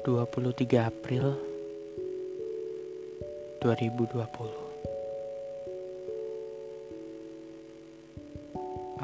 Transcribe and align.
23 0.00 0.80
April 0.80 1.36
2020 3.60 4.16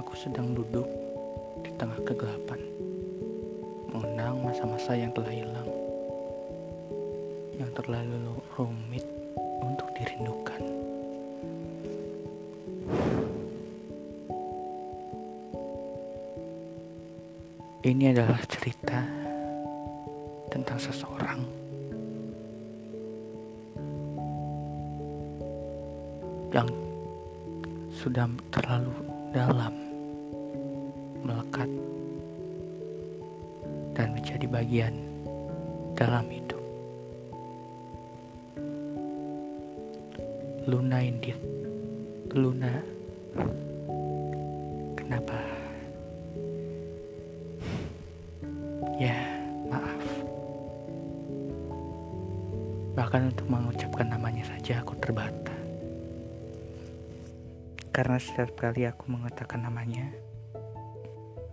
Aku 0.00 0.12
sedang 0.16 0.56
duduk 0.56 0.88
di 1.60 1.68
tengah 1.76 2.00
kegelapan 2.00 2.56
Mengenang 3.92 4.40
masa-masa 4.40 4.96
yang 4.96 5.12
telah 5.12 5.36
hilang 5.36 5.68
Yang 7.60 7.76
terlalu 7.76 8.32
rumit 8.56 9.04
untuk 9.60 9.92
dirindukan. 9.92 10.64
Ini 17.86 18.16
adalah 18.16 18.40
cerita 18.50 19.15
tentang 20.50 20.78
seseorang. 20.78 21.40
Yang 26.54 26.70
sudah 27.92 28.28
terlalu 28.54 28.94
dalam 29.34 29.74
melekat 31.26 31.68
dan 33.96 34.12
menjadi 34.14 34.46
bagian 34.46 34.94
dalam 35.96 36.24
hidup. 36.28 36.62
Luna 40.66 40.98
Indit 40.98 41.38
Luna. 42.36 42.68
Kenapa 44.92 45.55
Bahkan 53.16 53.32
untuk 53.32 53.48
mengucapkan 53.48 54.12
namanya 54.12 54.44
saja 54.44 54.84
aku 54.84 54.92
terbata. 55.00 55.56
Karena 57.88 58.20
setiap 58.20 58.52
kali 58.60 58.84
aku 58.84 59.08
mengatakan 59.08 59.64
namanya, 59.64 60.04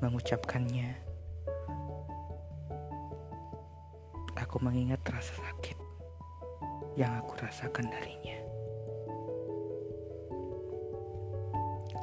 mengucapkannya, 0.04 0.92
aku 4.36 4.60
mengingat 4.60 5.00
rasa 5.08 5.40
sakit 5.40 5.80
yang 7.00 7.16
aku 7.24 7.32
rasakan 7.40 7.88
darinya. 7.88 8.44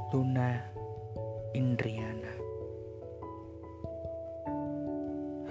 Luna 0.09 0.57
Indriana 1.53 2.33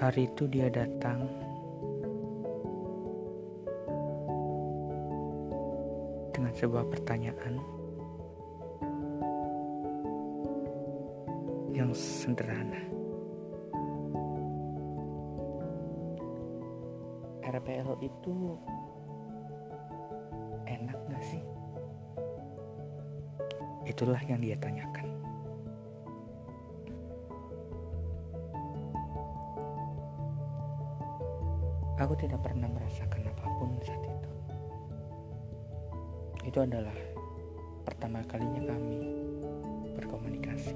Hari 0.02 0.26
itu 0.26 0.50
dia 0.50 0.66
datang 0.66 1.49
dengan 6.50 6.66
sebuah 6.66 6.86
pertanyaan 6.90 7.54
yang 11.70 11.94
sederhana. 11.94 12.82
RPL 17.46 17.94
itu 18.02 18.58
enak 20.66 20.98
gak 21.06 21.22
sih? 21.22 21.42
Itulah 23.86 24.18
yang 24.26 24.42
dia 24.42 24.58
tanyakan. 24.58 25.06
Aku 31.94 32.18
tidak 32.18 32.42
pernah 32.42 32.66
merasakan 32.66 33.22
apa 33.22 33.46
pun 33.54 33.70
saat 33.86 34.02
itu. 34.02 34.30
Itu 36.40 36.64
adalah 36.64 36.96
pertama 37.84 38.24
kalinya 38.24 38.72
kami 38.72 39.00
berkomunikasi. 39.92 40.72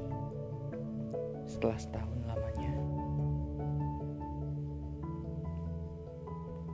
Setelah 1.48 1.78
setahun 1.80 2.20
lamanya, 2.28 2.72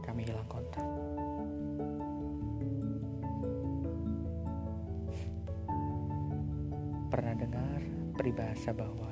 kami 0.03 0.27
hilang 0.27 0.49
kontak. 0.51 0.83
Pernah 7.15 7.35
dengar 7.39 7.81
peribahasa 8.19 8.75
bahwa 8.75 9.11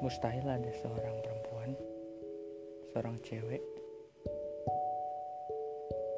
mustahil 0.00 0.48
ada 0.48 0.72
seorang 0.80 1.16
perempuan 1.20 1.70
seorang 2.88 3.16
cewek 3.20 3.60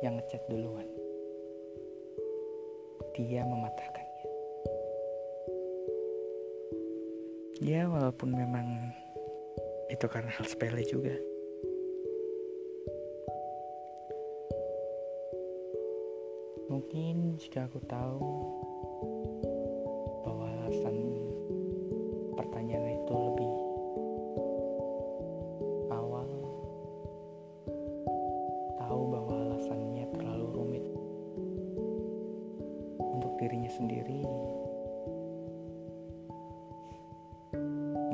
yang 0.06 0.14
ngechat 0.18 0.42
duluan. 0.46 1.01
Dia 3.12 3.44
mematahkannya. 3.44 4.26
Ya 7.60 7.84
walaupun 7.86 8.32
memang 8.32 8.90
itu 9.92 10.06
karena 10.08 10.32
hal 10.32 10.48
sepele 10.48 10.80
juga. 10.88 11.12
Mungkin 16.72 17.36
jika 17.36 17.68
aku 17.68 17.84
tahu 17.84 18.24
dirinya 33.42 33.70
sendiri. 33.74 34.22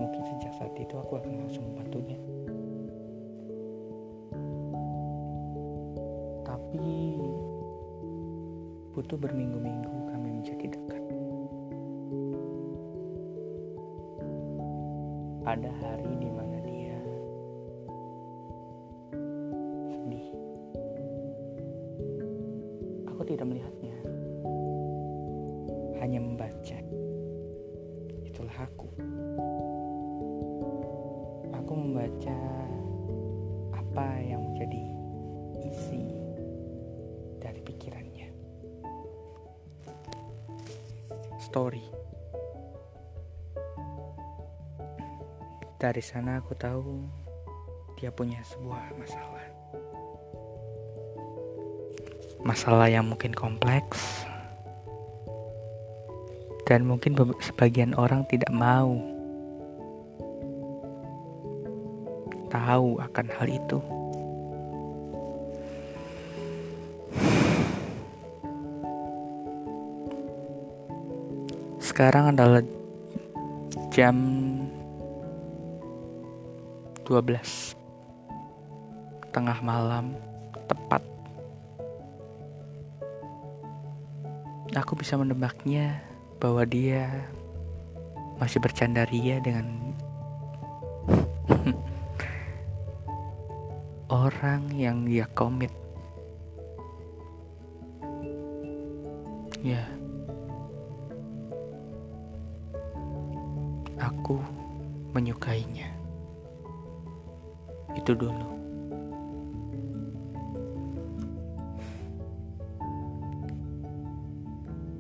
Mungkin 0.01 0.23
sejak 0.25 0.53
saat 0.57 0.73
itu 0.81 0.95
aku 0.97 1.21
akan 1.21 1.45
langsung 1.45 1.69
membantunya. 1.69 2.17
Tapi 6.49 7.21
butuh 8.97 9.21
berminggu-minggu 9.21 9.97
kami 10.09 10.29
menjadi 10.41 10.67
dekat. 10.73 11.05
Ada 15.45 15.71
hari 15.85 16.13
di 16.25 16.31
mana 16.33 16.58
hanya 25.99 26.23
membaca. 26.23 26.79
Itulah 28.25 28.57
aku. 28.59 28.89
Aku 31.55 31.73
membaca 31.75 32.39
apa 33.75 34.09
yang 34.23 34.41
menjadi 34.43 34.83
isi 35.69 36.03
dari 37.43 37.61
pikirannya. 37.63 38.29
Story. 41.43 41.87
Dari 45.79 46.03
sana 46.03 46.43
aku 46.43 46.59
tahu 46.59 47.07
dia 47.99 48.11
punya 48.11 48.43
sebuah 48.43 48.95
masalah. 48.99 49.47
Masalah 52.43 52.87
yang 52.91 53.07
mungkin 53.07 53.35
kompleks 53.35 54.18
dan 56.69 56.85
mungkin 56.85 57.17
sebagian 57.41 57.97
orang 57.97 58.29
tidak 58.29 58.53
mau 58.53 59.01
tahu 62.53 63.01
akan 63.01 63.27
hal 63.33 63.49
itu. 63.49 63.81
Sekarang 71.81 72.37
adalah 72.37 72.61
jam 73.89 74.17
12 77.09 77.73
tengah 79.33 79.59
malam 79.65 80.13
tepat. 80.69 81.01
Aku 84.77 84.93
bisa 84.95 85.17
menebaknya 85.17 86.08
bahwa 86.39 86.63
dia 86.63 87.11
masih 88.39 88.63
bercanda 88.63 89.03
ria 89.11 89.43
dengan 89.43 89.95
orang 94.23 94.71
yang 94.75 95.03
dia 95.03 95.27
komit. 95.35 95.75
Ya. 99.67 99.83
Aku 103.99 104.39
menyukainya. 105.11 105.91
Itu 107.99 108.15
dulu 108.15 108.68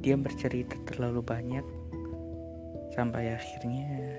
dia 0.08 0.16
bercerita 0.16 0.72
terlalu 0.88 1.20
banyak 1.20 1.60
sampai 2.96 3.28
akhirnya 3.28 4.16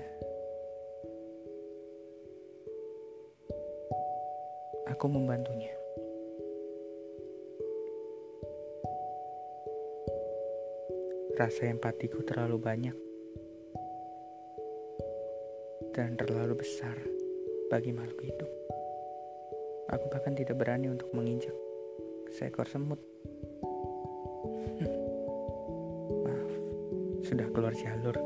aku 4.86 5.10
membantunya. 5.10 5.74
Rasa 11.34 11.66
empatiku 11.66 12.22
terlalu 12.22 12.62
banyak 12.62 12.94
dan 15.90 16.14
terlalu 16.14 16.54
besar 16.54 16.94
bagi 17.66 17.90
makhluk 17.90 18.22
hidup. 18.30 18.50
Aku 19.90 20.06
bahkan 20.06 20.38
tidak 20.38 20.54
berani 20.54 20.86
untuk 20.86 21.10
menginjak 21.10 21.58
seekor 22.30 22.70
semut. 22.70 23.02
Sudah 27.30 27.46
keluar 27.54 27.70
jalur. 27.78 28.18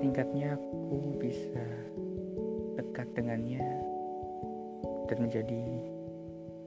Singkatnya 0.00 0.56
aku 0.56 1.20
bisa 1.20 1.64
dekat 2.80 3.04
dengannya 3.12 3.60
dan 5.12 5.18
menjadi 5.20 5.62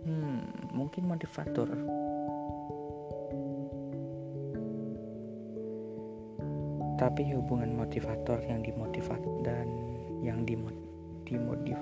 hmm, 0.06 0.70
mungkin 0.70 1.10
motivator 1.10 1.70
tapi 7.02 7.26
hubungan 7.34 7.74
motivator 7.74 8.38
yang 8.46 8.62
dimotivat 8.62 9.18
dan 9.42 9.66
yang 10.22 10.46
dimot 10.46 10.78
dimodif 11.26 11.80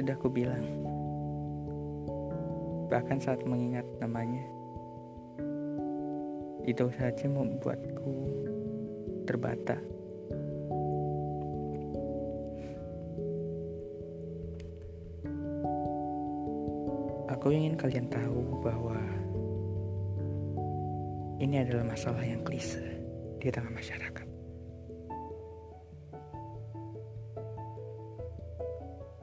sudah 0.00 0.16
ku 0.16 0.32
bilang 0.32 0.64
bahkan 2.88 3.20
saat 3.20 3.44
mengingat 3.44 3.84
namanya 4.00 4.40
itu 6.64 6.88
saja 6.96 7.28
membuatku 7.28 8.12
terbata 9.28 9.76
Aku 17.28 17.56
ingin 17.56 17.72
kalian 17.72 18.04
tahu 18.12 18.60
bahwa 18.60 19.00
ini 21.40 21.60
adalah 21.60 21.88
masalah 21.88 22.20
yang 22.20 22.44
klise 22.44 22.84
di 23.40 23.48
tengah 23.48 23.72
masyarakat. 23.72 24.29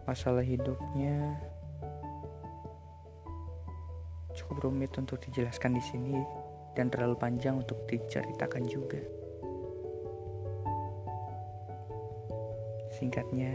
Masalah 0.07 0.39
hidupnya 0.39 1.36
cukup 4.31 4.71
rumit 4.71 4.95
untuk 4.95 5.19
dijelaskan 5.19 5.75
di 5.75 5.83
sini 5.83 6.15
dan 6.80 6.88
terlalu 6.88 7.19
panjang 7.19 7.59
untuk 7.59 7.83
diceritakan 7.92 8.63
juga. 8.71 9.04
Singkatnya, 12.95 13.51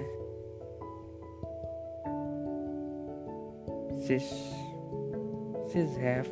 sis 4.04 4.28
sis 5.72 5.90
have 5.96 6.28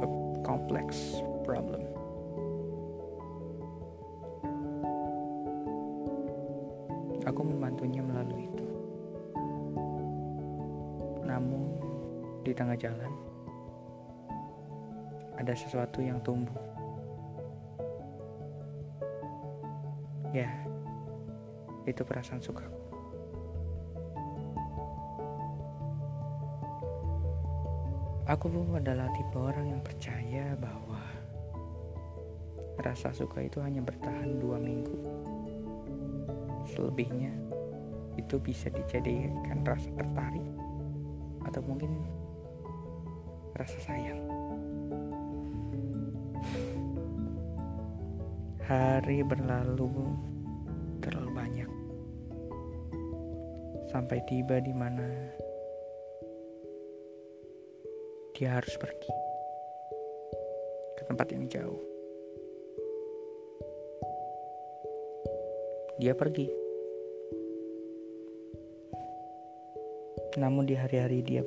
a 0.00 0.08
complex 0.42 1.20
problem. 1.44 1.93
Tengah 12.54 12.78
jalan 12.78 13.10
ada 15.34 15.52
sesuatu 15.52 15.98
yang 15.98 16.22
tumbuh. 16.22 16.54
Ya, 20.30 20.50
itu 21.86 22.02
perasaan 22.02 22.42
sukaku. 22.42 22.82
Aku 28.24 28.48
adalah 28.72 29.12
tipe 29.12 29.36
orang 29.36 29.76
yang 29.76 29.82
percaya 29.84 30.56
bahwa 30.56 30.96
rasa 32.80 33.12
suka 33.12 33.44
itu 33.44 33.60
hanya 33.60 33.84
bertahan 33.84 34.40
dua 34.40 34.56
minggu. 34.56 34.96
Selebihnya 36.72 37.30
itu 38.16 38.40
bisa 38.40 38.72
dijadikan 38.72 39.60
rasa 39.62 39.92
tertarik 39.92 40.48
atau 41.44 41.60
mungkin 41.68 41.92
rasa 43.54 43.78
sayang. 43.86 44.18
Hari 48.66 49.22
berlalu 49.22 50.10
terlalu 50.98 51.30
banyak 51.30 51.70
sampai 53.92 54.18
tiba 54.26 54.58
di 54.58 54.74
mana 54.74 55.06
dia 58.34 58.58
harus 58.58 58.74
pergi 58.74 59.14
ke 60.98 61.02
tempat 61.06 61.30
yang 61.30 61.46
jauh. 61.46 61.82
Dia 66.02 66.10
pergi. 66.18 66.50
Namun 70.42 70.66
di 70.66 70.74
hari-hari 70.74 71.22
dia 71.22 71.46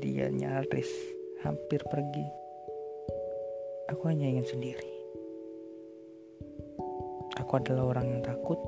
dia 0.00 0.32
nyaris 0.32 1.20
hampir 1.42 1.82
pergi. 1.90 2.22
Aku 3.90 4.06
hanya 4.06 4.30
ingin 4.30 4.46
sendiri. 4.46 4.94
Aku 7.42 7.58
adalah 7.58 7.90
orang 7.90 8.14
yang 8.14 8.22
takut 8.22 8.62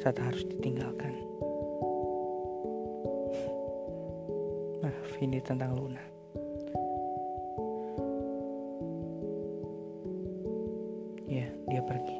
saat 0.00 0.16
harus 0.16 0.48
ditinggalkan. 0.48 1.12
Maaf, 4.82 5.10
ini 5.20 5.36
tentang 5.44 5.76
Luna. 5.76 6.00
Ya, 11.28 11.52
dia 11.68 11.84
pergi. 11.84 12.16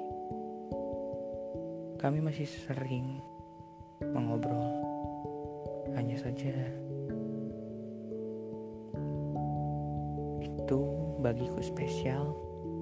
Kami 1.97 2.21
masih 2.21 2.45
sering 2.45 3.25
mengobrol. 4.05 4.85
Hanya 5.97 6.17
saja 6.17 6.53
itu 10.73 10.89
bagiku 11.21 11.61
spesial 11.61 12.33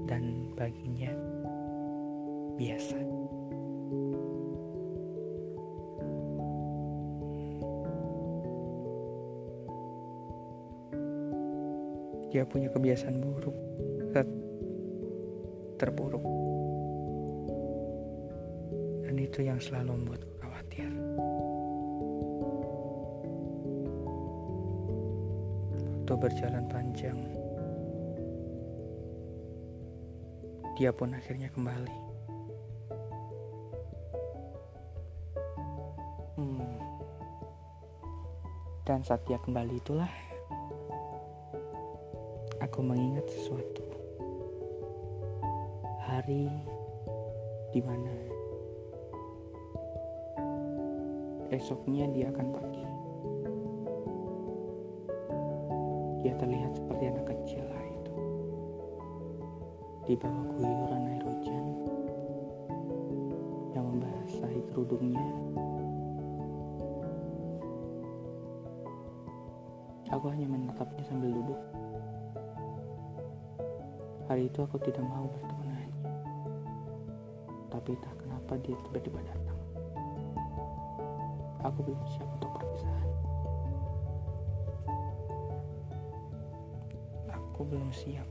dan 0.07 0.47
baginya 0.55 1.11
biasa. 2.55 2.95
Dia 12.31 12.47
punya 12.47 12.71
kebiasaan 12.71 13.19
buruk 13.19 13.59
terburuk. 15.83 16.23
Dan 19.03 19.19
itu 19.19 19.43
yang 19.43 19.59
selalu 19.59 19.99
membuatku 19.99 20.31
khawatir. 20.39 20.87
Waktu 25.91 26.15
berjalan 26.23 26.65
panjang, 26.71 27.19
dia 30.81 30.97
pun 30.97 31.13
akhirnya 31.13 31.53
kembali. 31.53 31.99
Hmm. 36.41 36.73
Dan 38.89 39.05
saat 39.05 39.21
dia 39.29 39.37
kembali 39.45 39.77
itulah 39.77 40.09
aku 42.65 42.81
mengingat 42.81 43.29
sesuatu 43.29 43.85
hari 46.01 46.49
di 47.77 47.85
mana 47.85 48.17
esoknya 51.53 52.09
dia 52.09 52.33
akan 52.33 52.47
pergi. 52.57 52.87
Dia 56.25 56.33
terlihat 56.41 56.73
seperti 56.73 57.05
anak 57.05 57.29
kecil 57.29 57.70
di 60.11 60.19
bawah 60.19 60.43
guyuran 60.59 61.07
air 61.07 61.23
hujan 61.23 61.65
yang 63.79 63.87
membasahi 63.95 64.59
kerudungnya. 64.75 65.23
Aku 70.11 70.27
hanya 70.35 70.51
menatapnya 70.51 71.07
sambil 71.07 71.31
duduk. 71.31 71.63
Hari 74.27 74.51
itu 74.51 74.59
aku 74.67 74.83
tidak 74.83 75.07
mau 75.07 75.31
bertemu 75.31 75.61
tapi 77.71 77.95
tak 78.03 78.15
kenapa 78.19 78.59
dia 78.67 78.75
tiba-tiba 78.91 79.23
datang. 79.23 79.59
Aku 81.63 81.87
belum 81.87 82.03
siap 82.11 82.27
untuk 82.35 82.51
perpisahan. 82.51 83.09
Aku 87.31 87.61
belum 87.63 87.95
siap 87.95 88.27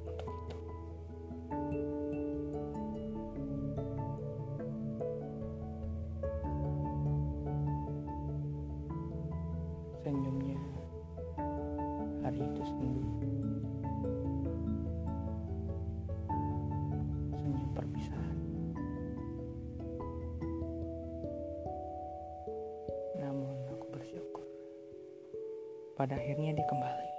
Pada 25.99 26.15
akhirnya 26.15 26.55
dia 26.55 26.63
kembali. 26.63 27.11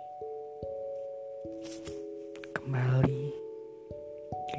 Kembali 2.57 3.23
di, 4.49 4.59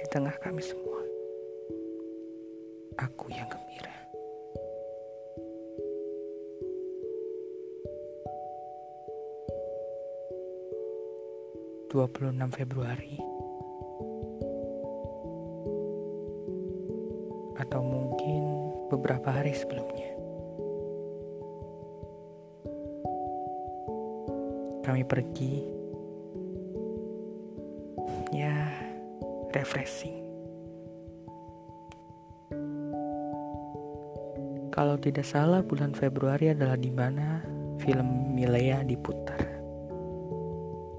di 0.00 0.04
tengah 0.08 0.32
kami 0.40 0.64
semua. 0.64 1.04
Aku 2.96 3.28
yang 3.28 3.44
gembira. 3.52 3.92
Dua 11.92 12.08
puluh 12.08 12.32
enam 12.32 12.48
Februari 12.56 13.20
atau 17.60 17.84
mungkin 17.84 18.42
beberapa 18.88 19.28
hari 19.28 19.52
sebelumnya. 19.52 20.17
Kami 24.88 25.04
pergi, 25.04 25.60
ya, 28.32 28.56
refreshing. 29.52 30.16
Kalau 34.72 34.96
tidak 34.96 35.28
salah, 35.28 35.60
bulan 35.60 35.92
Februari 35.92 36.56
adalah 36.56 36.80
di 36.80 36.88
mana 36.88 37.44
film 37.84 38.32
Milea 38.32 38.80
diputar, 38.88 39.36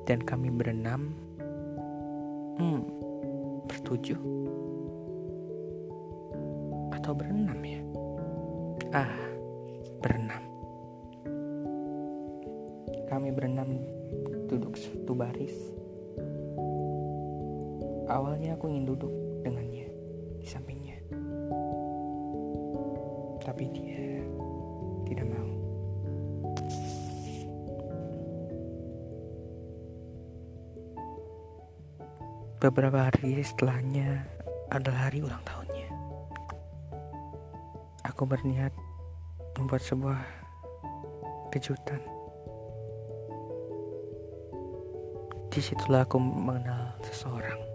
dan 0.06 0.22
kami 0.22 0.54
berenam, 0.54 1.10
hmm, 2.62 2.86
bertujuh 3.66 4.22
atau 6.94 7.18
berenam 7.18 7.58
ya? 7.66 7.82
Ah, 8.94 9.18
berenam. 10.06 10.39
Awalnya 18.10 18.58
aku 18.58 18.74
ingin 18.74 18.90
duduk 18.90 19.14
dengannya 19.46 19.86
di 20.42 20.48
sampingnya. 20.50 20.98
Tapi 23.46 23.64
dia 23.70 24.26
tidak 25.06 25.30
mau. 25.30 25.52
Beberapa 32.58 33.14
hari 33.14 33.46
setelahnya 33.46 34.26
adalah 34.74 35.14
hari 35.14 35.22
ulang 35.22 35.46
tahunnya. 35.46 35.90
Aku 38.10 38.26
berniat 38.26 38.74
membuat 39.54 39.86
sebuah 39.86 40.20
kejutan. 41.54 42.02
Di 45.54 45.62
situlah 45.62 46.10
aku 46.10 46.18
mengenal 46.18 46.98
seseorang. 47.06 47.69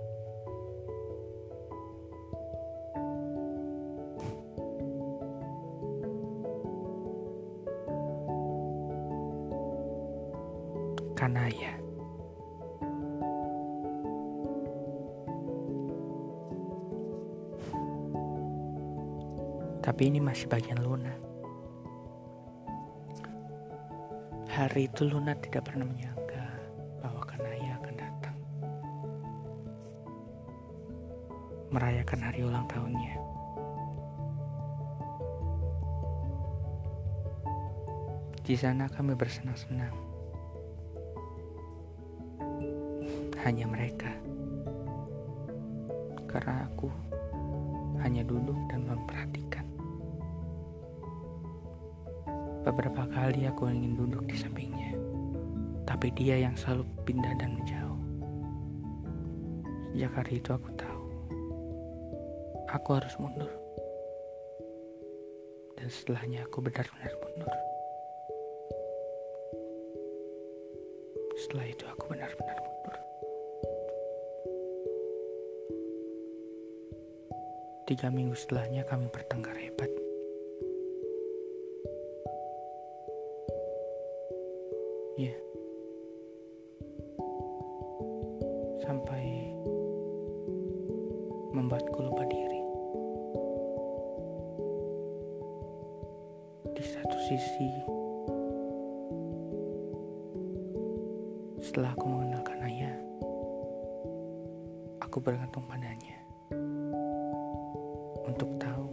Kanaya. 11.25 11.73
Tapi 19.81 20.03
ini 20.13 20.21
masih 20.21 20.53
bagian 20.53 20.85
Luna. 20.85 21.17
Hari 24.53 24.85
itu 24.85 25.09
Luna 25.09 25.33
tidak 25.41 25.65
pernah 25.65 25.89
menyangka 25.89 26.45
bahwa 27.01 27.25
Kanaya 27.25 27.73
akan 27.81 27.95
datang. 27.97 28.37
Merayakan 31.73 32.21
hari 32.21 32.45
ulang 32.45 32.69
tahunnya. 32.69 33.17
Di 38.45 38.53
sana 38.61 38.93
kami 38.93 39.17
bersenang-senang. 39.17 40.14
Hanya 43.45 43.69
mereka. 43.69 44.09
Karena 46.25 46.65
aku 46.65 46.89
hanya 48.01 48.25
duduk 48.25 48.57
dan 48.73 48.89
memperhatikan. 48.89 49.69
Beberapa 52.65 53.05
kali 53.13 53.45
aku 53.45 53.69
ingin 53.69 54.01
duduk 54.01 54.25
di 54.25 54.41
sampingnya, 54.41 54.97
tapi 55.85 56.09
dia 56.17 56.41
yang 56.41 56.57
selalu 56.57 56.89
pindah 57.05 57.37
dan 57.37 57.61
menjauh. 57.61 58.01
Sejak 59.93 60.13
hari 60.17 60.41
itu 60.41 60.51
aku 60.51 60.69
tahu, 60.81 61.05
aku 62.73 62.89
harus 62.97 63.15
mundur. 63.21 63.53
Dan 65.77 65.93
setelahnya 65.93 66.49
aku 66.49 66.65
benar-benar 66.65 67.13
mundur. 67.21 67.55
Setelah 71.37 71.67
itu 71.69 71.85
aku 71.85 72.05
benar-benar 72.09 72.64
Tiga 77.85 78.09
minggu 78.09 78.33
setelahnya 78.33 78.81
kami 78.89 79.13
bertengkar 79.13 79.53
hebat. 79.61 79.93
Ya. 85.21 85.37
Sampai 88.81 89.53
membuatku 91.53 92.09
lupa 92.09 92.25
diri. 92.25 92.61
Di 96.73 96.85
satu 96.89 97.17
sisi, 97.29 97.69
setelah 101.61 101.93
aku 101.93 102.09
mengenal 102.09 102.41
Kanaya, 102.49 102.97
aku 105.05 105.21
bergantung 105.21 105.69
padanya 105.69 106.24
untuk 108.35 108.51
tahu 108.59 108.91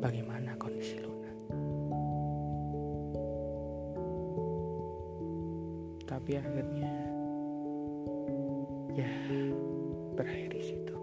bagaimana 0.00 0.56
kondisi 0.56 0.96
Luna. 0.96 1.32
Tapi 6.08 6.40
akhirnya 6.40 6.94
ya 8.96 9.12
berakhir 10.16 10.56
di 10.56 10.62
situ. 10.64 10.96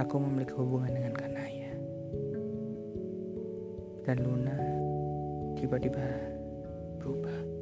Aku 0.00 0.16
memiliki 0.16 0.56
hubungan 0.56 0.88
dengan 0.88 1.12
Kanaya. 1.20 1.72
Dan 4.08 4.16
Luna 4.24 4.56
tiba-tiba 5.60 6.00
berubah. 6.96 7.55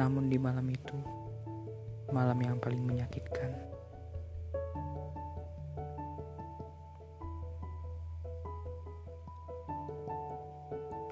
Namun 0.00 0.32
di 0.32 0.40
malam 0.40 0.64
itu, 0.72 0.96
malam 2.08 2.40
yang 2.40 2.56
paling 2.56 2.80
menyakitkan, 2.80 3.52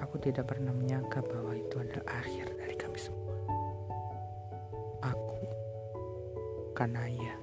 aku 0.00 0.16
tidak 0.25 0.49
pernah 0.49 0.73
menyangka 0.73 1.21
bahwa 1.21 1.52
itu 1.52 1.76
adalah 1.85 2.16
akhir 2.16 2.49
dari 2.57 2.76
kami 2.80 2.97
semua. 2.97 3.37
Aku, 5.04 5.37
Kanaya, 6.73 7.37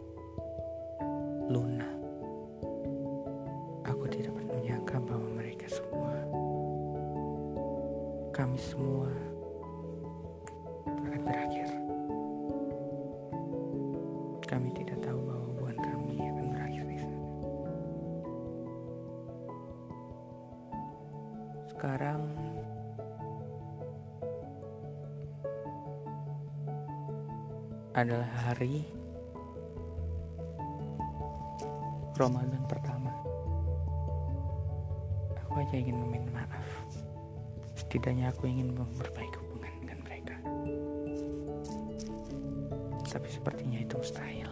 adalah 27.95 28.27
hari 28.43 28.83
Ramadan 32.19 32.59
pertama. 32.67 33.11
Aku 35.39 35.63
aja 35.63 35.79
ingin 35.79 36.03
meminta 36.03 36.35
maaf. 36.35 36.67
Setidaknya 37.79 38.35
aku 38.35 38.51
ingin 38.51 38.75
memperbaiki 38.75 39.37
hubungan 39.39 39.73
dengan 39.79 39.99
mereka. 40.03 40.35
Tapi 43.07 43.27
sepertinya 43.31 43.79
itu 43.79 43.95
mustahil. 43.95 44.51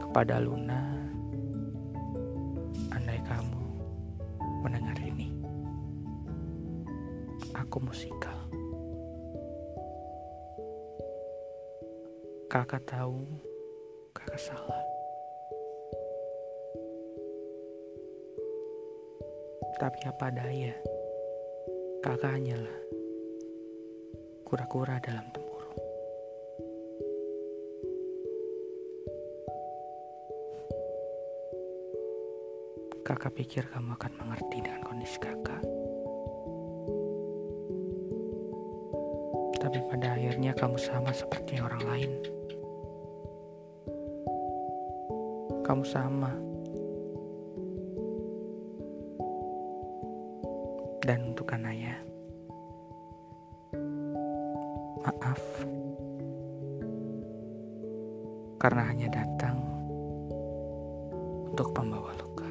Kepada 0.00 0.40
Luna, 0.40 0.91
Kakak 12.52 12.84
tahu, 12.84 13.24
kakak 14.12 14.36
salah. 14.36 14.84
Tapi 19.80 19.98
apa 20.04 20.28
daya, 20.28 20.76
kakak 22.04 22.36
hanyalah 22.36 22.76
kura-kura 24.44 25.00
dalam 25.00 25.24
tempurung. 25.32 25.80
Kakak 33.00 33.32
pikir 33.32 33.64
kamu 33.72 33.96
akan 33.96 34.12
mengerti 34.20 34.60
dengan 34.60 34.84
kondisi 34.84 35.16
kakak. 35.16 35.64
Tapi 39.56 39.78
pada 39.88 40.20
akhirnya 40.20 40.52
kamu 40.52 40.76
sama 40.76 41.16
seperti 41.16 41.56
orang 41.56 41.80
lain. 41.88 42.41
Kamu 45.72 45.88
sama 45.88 46.28
Dan 51.00 51.32
untuk 51.32 51.48
Anaya, 51.48 51.96
maaf 55.00 55.40
karena 58.60 58.82
hanya 58.84 59.08
datang 59.16 59.56
untuk 61.56 61.72
pembawa 61.72 62.12
luka. 62.20 62.50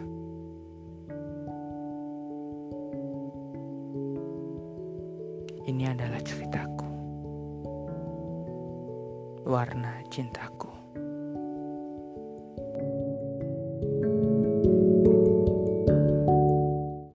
Ini 5.70 5.94
adalah 5.94 6.22
ceritaku, 6.26 6.90
warna 9.46 10.02
cintaku. 10.10 10.61